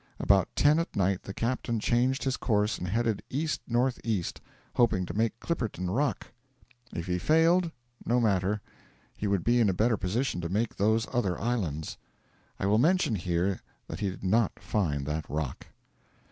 [0.19, 4.41] About ten at night the captain changed his course and headed east north east,
[4.77, 6.31] hoping to make Clipperton Rock.
[6.91, 7.69] If he failed,
[8.03, 8.61] no matter;
[9.15, 11.97] he would be in a better position to make those other islands.
[12.59, 15.67] I will mention here that he did not find that rock.